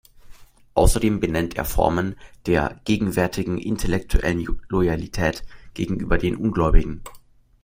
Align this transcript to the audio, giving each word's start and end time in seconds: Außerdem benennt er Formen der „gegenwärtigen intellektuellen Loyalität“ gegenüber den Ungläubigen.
Außerdem 0.73 1.19
benennt 1.19 1.57
er 1.57 1.63
Formen 1.65 2.15
der 2.47 2.81
„gegenwärtigen 2.85 3.59
intellektuellen 3.59 4.59
Loyalität“ 4.67 5.43
gegenüber 5.75 6.17
den 6.17 6.35
Ungläubigen. 6.37 7.03